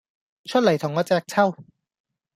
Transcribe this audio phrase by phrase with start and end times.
[0.45, 1.55] 出黎同我隻揪!